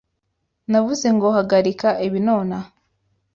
Navuze 0.71 1.07
ngo 1.15 1.27
hagarika 1.37 1.89
ibi 2.05 2.19
nonaha! 2.25 2.69